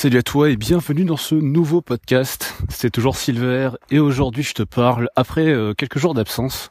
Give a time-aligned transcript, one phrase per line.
[0.00, 2.54] Salut à toi et bienvenue dans ce nouveau podcast.
[2.68, 6.70] C'est toujours Silver et aujourd'hui je te parle après euh, quelques jours d'absence.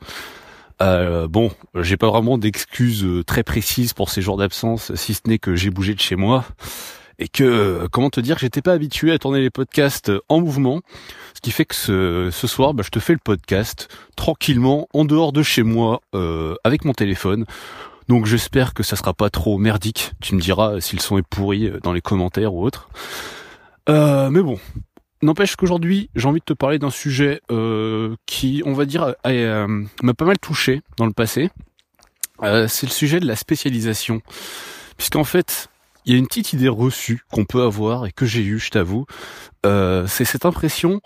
[0.81, 5.23] Euh, bon, j'ai pas vraiment d'excuses euh, très précises pour ces jours d'absence, si ce
[5.27, 6.45] n'est que j'ai bougé de chez moi
[7.19, 10.79] et que, euh, comment te dire, j'étais pas habitué à tourner les podcasts en mouvement,
[11.33, 15.33] ce qui fait que ce, soir, bah, je te fais le podcast tranquillement en dehors
[15.33, 15.99] de chez moi
[16.63, 17.43] avec mon téléphone.
[18.07, 20.13] Donc j'espère que ça sera pas trop merdique.
[20.21, 21.21] Tu me diras si le son
[21.83, 22.89] dans les commentaires ou autre.
[23.89, 24.59] Euh, mais bon,
[25.21, 29.85] n'empêche qu'aujourd'hui j'ai envie de te parler d'un sujet euh, qui, on va dire, euh,
[30.01, 31.49] m'a pas mal touché dans le passé.
[32.41, 34.21] C'est le sujet de la spécialisation,
[34.95, 35.69] puisqu'en fait
[36.05, 38.69] il y a une petite idée reçue qu'on peut avoir et que j'ai eue, je
[38.69, 39.05] t'avoue.
[39.63, 41.01] C'est cette impression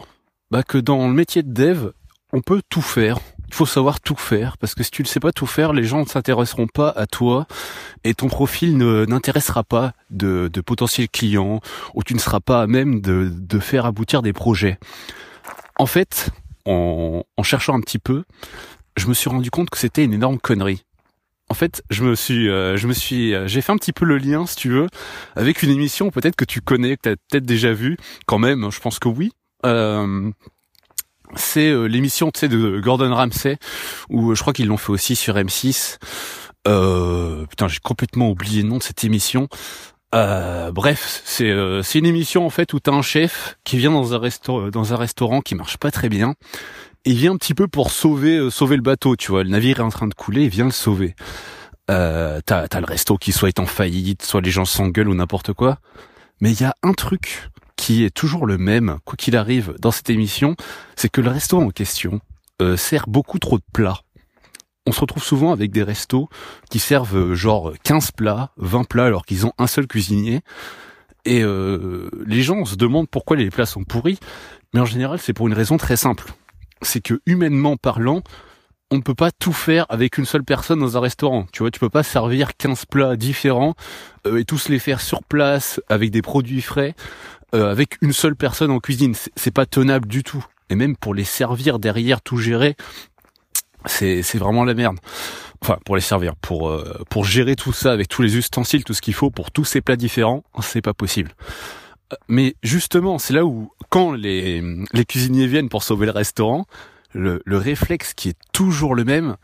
[0.52, 1.92] bah, que dans le métier de dev,
[2.34, 3.20] on peut tout faire,
[3.52, 5.84] il faut savoir tout faire parce que si tu ne sais pas tout faire, les
[5.84, 7.48] gens ne s'intéresseront pas à toi
[8.06, 11.60] et ton profil n'intéressera pas de, de, potentiels clients
[11.94, 14.80] ou tu ne seras pas à même de, faire aboutir des projets.
[15.78, 16.30] En fait,
[16.66, 18.24] en, en cherchant un petit peu,
[18.96, 20.86] je me suis rendu compte que c'était une énorme connerie.
[21.50, 24.06] En fait, je me suis, euh, je me suis, euh, j'ai fait un petit peu
[24.06, 24.88] le lien, si tu veux,
[25.36, 28.72] avec une émission peut-être que tu connais, que tu as peut-être déjà vu, quand même.
[28.72, 29.34] Je pense que oui.
[29.66, 30.32] Euh,
[31.36, 33.58] c'est euh, l'émission de Gordon Ramsay
[34.10, 35.98] où euh, je crois qu'ils l'ont fait aussi sur M6.
[36.68, 39.48] Euh, putain, j'ai complètement oublié le nom de cette émission.
[40.14, 44.14] Euh, bref, c'est euh, une émission en fait où t'as un chef qui vient dans
[44.14, 46.36] un restaurant dans un restaurant qui marche pas très bien.
[47.06, 49.44] Et il vient un petit peu pour sauver sauver le bateau, tu vois.
[49.44, 51.16] Le navire est en train de couler, il vient le sauver.
[51.90, 55.16] Euh, t'as t'as le resto qui soit est en faillite, soit les gens s'engueulent ou
[55.16, 55.80] n'importe quoi.
[56.42, 57.50] Mais il y a un truc
[57.82, 60.56] qui est toujours le même, quoi qu'il arrive, dans cette émission,
[60.96, 62.22] c'est que le restaurant en question
[62.62, 64.02] euh, sert beaucoup trop de plats.
[64.86, 66.30] On se retrouve souvent avec des restos
[66.70, 70.42] qui servent euh, genre 15 plats, 20 plats alors qu'ils ont un seul cuisinier.
[71.26, 74.20] Et euh, les gens se demandent pourquoi les plats sont pourris,
[74.76, 76.26] mais en général c'est pour une raison très simple.
[76.84, 78.22] C'est que humainement parlant,
[78.92, 81.46] on ne peut pas tout faire avec une seule personne dans un restaurant.
[81.52, 83.74] Tu vois, tu peux pas servir 15 plats différents
[84.26, 86.94] et tous les faire sur place avec des produits frais.
[87.54, 89.14] Euh, avec une seule personne en cuisine.
[89.36, 90.46] C'est pas tenable du tout.
[90.70, 92.78] Et même pour les servir derrière, tout gérer,
[93.86, 94.98] c'est vraiment la merde.
[95.62, 98.94] Enfin, pour les servir, pour euh, pour gérer tout ça avec tous les ustensiles, tout
[98.94, 101.36] ce qu'il faut pour tous ces plats différents, c'est pas possible.
[102.14, 106.66] Euh, mais justement, c'est là où, quand les, les cuisiniers viennent pour sauver le restaurant,
[107.14, 109.38] le, le réflexe qui est toujours le même,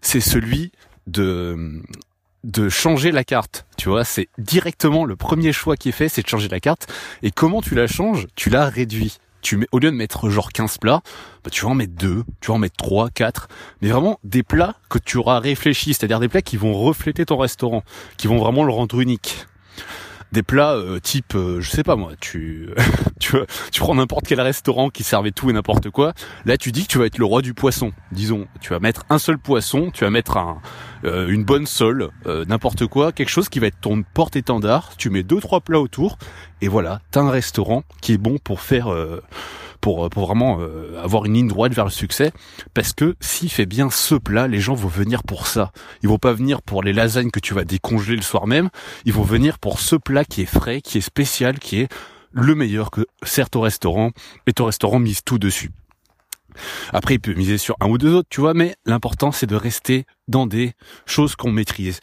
[0.00, 0.72] c'est celui
[1.06, 1.82] de
[2.44, 3.66] de changer la carte.
[3.76, 6.90] Tu vois, c'est directement le premier choix qui est fait, c'est de changer la carte.
[7.22, 9.18] Et comment tu la changes Tu la réduis.
[9.42, 11.02] Tu mets, au lieu de mettre genre 15 plats,
[11.44, 13.48] bah, tu vas en mettre 2, tu vas en mettre 3, 4.
[13.80, 17.38] Mais vraiment des plats que tu auras réfléchi, c'est-à-dire des plats qui vont refléter ton
[17.38, 17.82] restaurant,
[18.16, 19.46] qui vont vraiment le rendre unique
[20.32, 22.70] des plats euh, type euh, je sais pas moi tu
[23.18, 26.12] tu prends n'importe quel restaurant qui servait tout et n'importe quoi
[26.44, 28.46] là tu dis que tu vas être le roi du poisson disons.
[28.60, 30.38] Tu vas mettre un seul poisson tu vas mettre
[31.04, 32.10] euh, une bonne sole
[32.46, 36.18] n'importe quoi quelque chose qui va être ton porte-étendard tu mets deux trois plats autour
[36.60, 38.88] et voilà t'as un restaurant qui est bon pour faire
[39.80, 42.32] pour, pour vraiment euh, avoir une ligne droite vers le succès.
[42.74, 45.72] Parce que s'il fait bien ce plat, les gens vont venir pour ça.
[46.02, 48.70] Ils vont pas venir pour les lasagnes que tu vas décongeler le soir même.
[49.04, 51.88] Ils vont venir pour ce plat qui est frais, qui est spécial, qui est
[52.32, 54.10] le meilleur que certes au restaurant.
[54.46, 55.70] Et ton restaurant mise tout dessus.
[56.92, 59.54] Après, il peut miser sur un ou deux autres, tu vois, mais l'important, c'est de
[59.54, 60.72] rester dans des
[61.06, 62.00] choses qu'on maîtrise.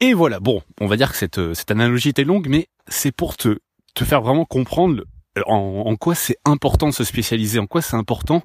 [0.00, 3.36] Et voilà, bon, on va dire que cette, cette analogie était longue, mais c'est pour
[3.36, 3.58] te,
[3.94, 5.04] te faire vraiment comprendre
[5.46, 8.42] en, quoi c'est important de se spécialiser, en quoi c'est important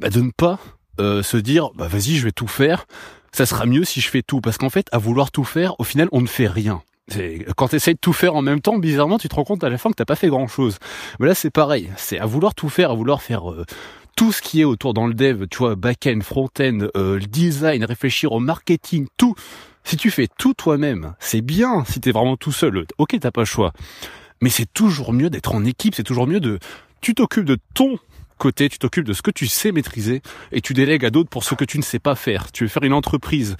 [0.00, 0.58] bah, de ne pas
[1.00, 2.86] euh, se dire bah vas-y je vais tout faire,
[3.32, 5.84] ça sera mieux si je fais tout, parce qu'en fait à vouloir tout faire, au
[5.84, 6.82] final on ne fait rien.
[7.56, 9.70] Quand tu essayes de tout faire en même temps, bizarrement, tu te rends compte à
[9.70, 10.76] la fin que t'as pas fait grand chose.
[11.18, 11.90] Mais là, c'est pareil.
[11.96, 13.64] C'est à vouloir tout faire, à vouloir faire euh,
[14.14, 18.32] tout ce qui est autour dans le dev, tu vois, back-end, front-end, euh, design, réfléchir
[18.32, 19.34] au marketing, tout.
[19.84, 22.84] Si tu fais tout toi-même, c'est bien si t'es vraiment tout seul.
[22.98, 23.72] Ok, t'as pas le choix
[24.40, 26.58] mais c'est toujours mieux d'être en équipe, c'est toujours mieux de...
[27.00, 27.98] Tu t'occupes de ton
[28.38, 30.22] côté, tu t'occupes de ce que tu sais maîtriser
[30.52, 32.50] et tu délègues à d'autres pour ce que tu ne sais pas faire.
[32.52, 33.56] Tu veux faire une entreprise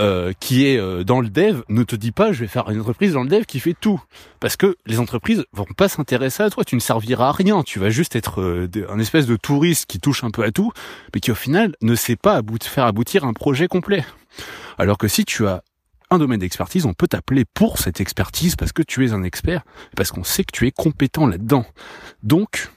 [0.00, 2.80] euh, qui est euh, dans le dev, ne te dis pas je vais faire une
[2.80, 4.02] entreprise dans le dev qui fait tout.
[4.40, 7.78] Parce que les entreprises vont pas s'intéresser à toi, tu ne serviras à rien, tu
[7.78, 10.72] vas juste être euh, un espèce de touriste qui touche un peu à tout,
[11.14, 14.04] mais qui au final ne sait pas faire aboutir un projet complet.
[14.78, 15.62] Alors que si tu as
[16.18, 19.62] domaine d'expertise, on peut t'appeler pour cette expertise parce que tu es un expert,
[19.96, 21.66] parce qu'on sait que tu es compétent là-dedans.
[22.22, 22.70] Donc,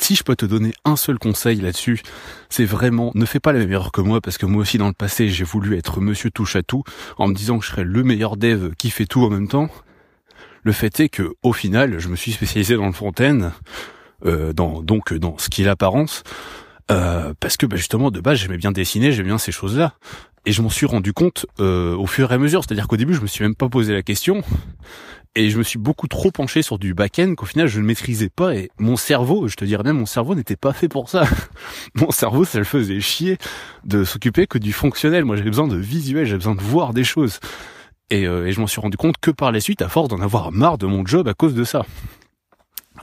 [0.00, 2.02] si je peux te donner un seul conseil là-dessus,
[2.48, 4.88] c'est vraiment ne fais pas la même erreur que moi parce que moi aussi dans
[4.88, 6.84] le passé j'ai voulu être monsieur touche à tout
[7.18, 9.70] en me disant que je serais le meilleur dev qui fait tout en même temps.
[10.62, 13.52] Le fait est que au final, je me suis spécialisé dans le front-end,
[14.24, 16.24] euh, donc dans ce qui est l'apparence,
[16.90, 19.94] euh, parce que bah, justement de base j'aimais bien dessiner, j'aimais bien ces choses-là,
[20.46, 22.62] et je m'en suis rendu compte euh, au fur et à mesure.
[22.64, 24.42] C'est-à-dire qu'au début je me suis même pas posé la question,
[25.34, 28.30] et je me suis beaucoup trop penché sur du back-end qu'au final je ne maîtrisais
[28.30, 31.24] pas et mon cerveau, je te dirais même mon cerveau n'était pas fait pour ça.
[31.94, 33.36] mon cerveau ça le faisait chier
[33.84, 35.24] de s'occuper que du fonctionnel.
[35.24, 37.40] Moi j'avais besoin de visuel, j'avais besoin de voir des choses.
[38.08, 40.20] Et, euh, et je m'en suis rendu compte que par la suite, à force d'en
[40.20, 41.84] avoir marre de mon job à cause de ça.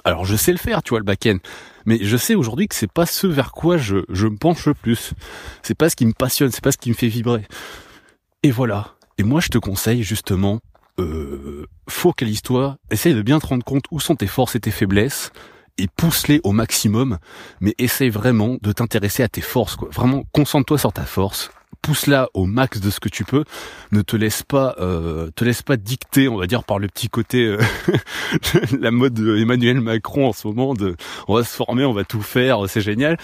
[0.06, 1.38] Alors je sais le faire, tu vois, le back-end.
[1.86, 4.74] Mais je sais aujourd'hui que c'est pas ce vers quoi je, je me penche le
[4.74, 5.14] plus.
[5.62, 7.46] C'est pas ce qui me passionne, c'est pas ce qui me fait vibrer.
[8.44, 8.96] Et voilà.
[9.18, 10.60] Et moi je te conseille justement
[11.00, 15.32] euh, focalise-toi, essaye de bien te rendre compte où sont tes forces et tes faiblesses
[15.78, 17.18] et pousse-les au maximum,
[17.60, 19.90] mais essaye vraiment de t'intéresser à tes forces, quoi.
[19.92, 21.50] Vraiment, concentre-toi sur ta force,
[21.84, 23.44] pousse-la au max de ce que tu peux.
[23.92, 27.10] Ne te laisse pas, euh, te laisse pas dicter, on va dire, par le petit
[27.10, 27.60] côté, euh,
[28.80, 30.74] la mode Emmanuel Macron en ce moment
[31.28, 33.18] on va se former, on va tout faire, c'est génial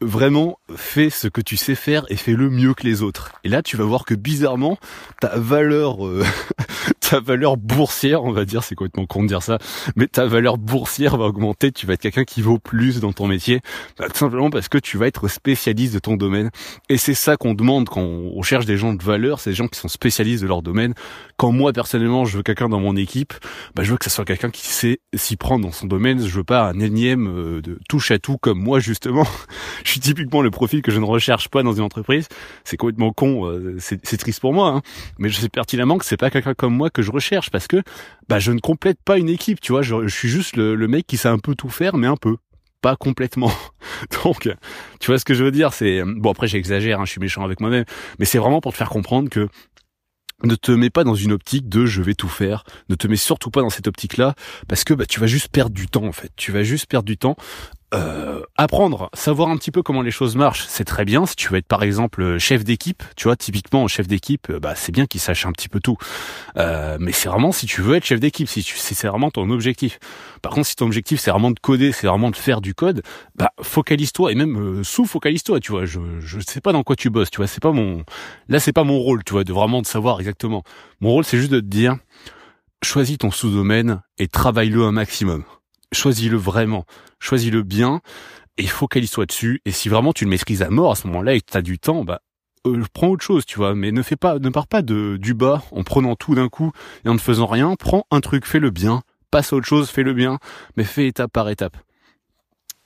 [0.00, 3.32] vraiment fais ce que tu sais faire et fais-le mieux que les autres.
[3.44, 4.78] Et là, tu vas voir que bizarrement,
[5.20, 6.24] ta valeur, euh,
[7.10, 9.58] ta valeur boursière, on va dire, c'est complètement con de dire ça,
[9.96, 11.72] mais ta valeur boursière va augmenter.
[11.72, 13.62] Tu vas être quelqu'un qui vaut plus dans ton métier,
[13.98, 16.50] bah, tout simplement parce que tu vas être spécialiste de ton domaine.
[16.88, 19.66] Et c'est ça qu'on demande quand on cherche des gens de valeur, c'est des gens
[19.66, 20.94] qui sont spécialistes de leur domaine.
[21.36, 23.34] Quand moi personnellement, je veux quelqu'un dans mon équipe,
[23.74, 26.24] bah, je veux que ce soit quelqu'un qui sait s'y prendre dans son domaine.
[26.24, 29.26] Je veux pas un énième euh, de touche à tout comme moi justement.
[29.84, 32.28] je suis typiquement le profil que je ne recherche pas dans une entreprise.
[32.62, 34.82] C'est complètement con, euh, c'est triste pour moi, hein.
[35.18, 37.82] mais je sais pertinemment que c'est pas quelqu'un comme moi que je recherche parce que
[38.28, 39.82] bah je ne complète pas une équipe, tu vois.
[39.82, 42.36] Je, suis juste le, mec qui sait un peu tout faire, mais un peu
[42.80, 43.52] pas complètement.
[44.24, 44.48] Donc,
[45.00, 47.44] tu vois ce que je veux dire, c'est bon après j'exagère, hein, je suis méchant
[47.44, 47.84] avec moi-même,
[48.18, 49.48] mais c'est vraiment pour te faire comprendre que
[50.42, 52.64] ne te mets pas dans une optique de je vais tout faire.
[52.88, 54.34] Ne te mets surtout pas dans cette optique-là
[54.68, 56.30] parce que bah, tu vas juste perdre du temps en fait.
[56.36, 57.36] Tu vas juste perdre du temps
[57.92, 61.26] euh, apprendre, savoir un petit peu comment les choses marchent, c'est très bien.
[61.26, 64.74] Si tu veux être par exemple chef d'équipe, tu vois, typiquement chef d'équipe, euh, bah
[64.76, 65.96] c'est bien qu'il sache un petit peu tout.
[66.56, 69.50] Euh, mais c'est vraiment si tu veux être chef d'équipe, si, tu, c'est vraiment ton
[69.50, 69.98] objectif.
[70.40, 73.02] Par contre, si ton objectif c'est vraiment de coder, c'est vraiment de faire du code,
[73.34, 75.58] bah focalise-toi et même sous-focalise-toi.
[75.58, 77.30] Tu vois, je je sais pas dans quoi tu bosses.
[77.30, 78.04] Tu vois, c'est pas mon
[78.48, 79.24] là c'est pas mon rôle.
[79.24, 80.62] Tu vois, de vraiment de savoir exactement.
[81.00, 81.96] Mon rôle c'est juste de te dire
[82.84, 85.44] choisis ton sous-domaine et travaille-le un maximum
[85.92, 86.84] choisis-le vraiment,
[87.18, 88.00] choisis-le bien
[88.56, 89.60] et focalise-toi dessus.
[89.64, 91.62] Et si vraiment tu le maîtrises à mort à ce moment-là et que tu as
[91.62, 92.20] du temps, bah
[92.66, 95.32] euh, prends autre chose, tu vois, mais ne fais pas, ne pars pas de du
[95.34, 96.72] bas en prenant tout d'un coup
[97.04, 97.74] et en ne faisant rien.
[97.76, 100.38] Prends un truc, fais-le bien, passe à autre chose, fais-le bien,
[100.76, 101.76] mais fais étape par étape.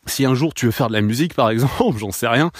[0.06, 2.50] Si un jour tu veux faire de la musique, par exemple, j'en sais rien,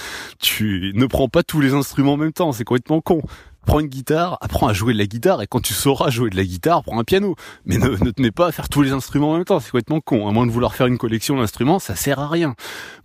[0.41, 3.23] tu ne prends pas tous les instruments en même temps, c'est complètement con
[3.64, 6.37] prends une guitare, apprends à jouer de la guitare, et quand tu sauras jouer de
[6.37, 7.35] la guitare, prends un piano.
[7.64, 9.70] Mais ne, ne te mets pas à faire tous les instruments en même temps, c'est
[9.70, 10.29] complètement con.
[10.29, 12.55] À moins de vouloir faire une collection d'instruments, ça sert à rien.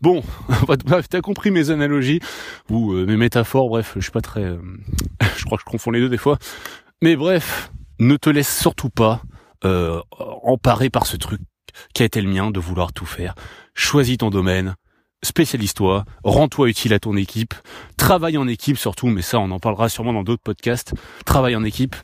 [0.02, 0.24] Bon,
[0.86, 2.20] bref, t'as compris mes analogies,
[2.70, 4.44] ou euh, mes métaphores, bref, je suis pas très...
[4.44, 4.58] Euh,
[5.38, 6.38] je crois que je confonds les deux des fois.
[7.02, 9.22] Mais bref, ne te laisse surtout pas
[9.66, 10.02] euh,
[10.44, 11.42] emparer par ce truc
[11.94, 13.36] qui a été le mien de vouloir tout faire.
[13.74, 14.76] Choisis ton domaine,
[15.24, 17.54] spécialise-toi, rends-toi utile à ton équipe,
[17.98, 20.94] travaille en équipe surtout, mais ça on en parlera sûrement dans d'autres podcasts,
[21.26, 21.96] travaille en équipe,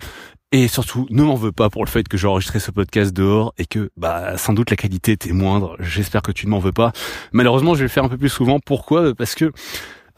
[0.52, 3.54] et surtout, ne m'en veux pas pour le fait que j'ai enregistré ce podcast dehors
[3.58, 5.76] et que, bah, sans doute la qualité était moindre.
[5.80, 6.94] J'espère que tu ne m'en veux pas.
[7.34, 8.60] Malheureusement, je vais le faire un peu plus souvent.
[8.62, 9.14] Pourquoi?
[9.16, 9.52] Parce que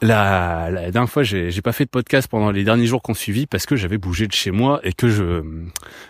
[0.02, 3.48] la, la dernière fois, j'ai, pas fait de podcast pendant les derniers jours qu'on suivit
[3.48, 5.42] parce que j'avais bougé de chez moi et que je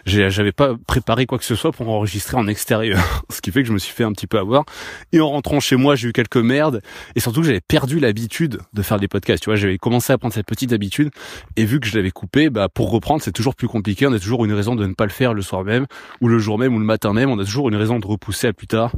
[0.06, 3.24] j'avais pas préparé quoi que ce soit pour enregistrer en extérieur.
[3.30, 4.66] Ce qui fait que je me suis fait un petit peu avoir.
[5.14, 6.82] Et en rentrant chez moi, j'ai eu quelques merdes
[7.16, 9.42] et surtout j'avais perdu l'habitude de faire des podcasts.
[9.44, 11.10] Tu vois, j'avais commencé à prendre cette petite habitude
[11.56, 14.06] et vu que je l'avais coupé, bah pour reprendre, c'est toujours plus compliqué.
[14.06, 15.86] On a toujours une raison de ne pas le faire le soir même
[16.20, 17.30] ou le jour même ou le matin même.
[17.30, 18.92] On a toujours une raison de repousser à plus tard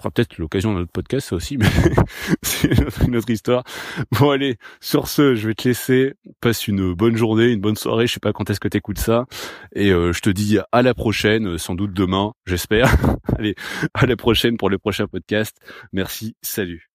[0.00, 1.66] fera peut-être l'occasion d'un autre podcast, ça aussi, mais
[3.06, 3.64] une autre histoire.
[4.12, 6.14] Bon, allez, sur ce, je vais te laisser.
[6.40, 8.06] Passe une bonne journée, une bonne soirée.
[8.06, 9.26] Je sais pas quand est-ce que t'écoutes ça.
[9.74, 12.94] Et euh, je te dis à la prochaine, sans doute demain, j'espère.
[13.38, 13.54] allez,
[13.94, 15.56] à la prochaine pour le prochain podcast.
[15.92, 16.89] Merci, salut.